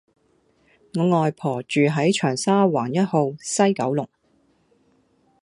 [0.95, 4.09] 我外婆住喺長沙灣一號·西九龍